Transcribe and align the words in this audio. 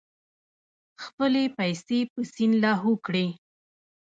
خپلې 1.03 1.43
پیسې 1.57 1.99
په 2.11 2.19
سیند 2.33 2.53
لاهو 2.63 2.93
کړې. 3.05 3.27